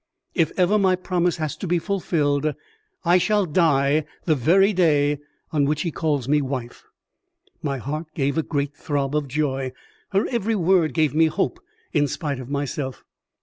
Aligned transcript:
If 0.33 0.51
ever 0.57 0.79
my 0.79 0.95
promise 0.95 1.37
has 1.37 1.55
to 1.57 1.67
be 1.67 1.77
fulfilled, 1.77 2.55
I 3.05 3.19
shall 3.19 3.45
die 3.45 4.05
the 4.25 4.33
very 4.33 4.73
day 4.73 5.19
on 5.51 5.65
which 5.65 5.83
he 5.83 5.91
calls 5.91 6.27
me 6.27 6.41
wife." 6.41 6.83
My 7.61 7.77
heart 7.77 8.07
gave 8.15 8.35
a 8.35 8.41
great 8.41 8.73
throb 8.75 9.15
of 9.15 9.27
joy; 9.27 9.73
her 10.11 10.25
every 10.29 10.55
word 10.55 10.95
gave 10.95 11.13
me 11.13 11.27
hope 11.27 11.59
in 11.93 12.07
spite 12.07 12.39
of 12.39 12.49
myself. 12.49 13.03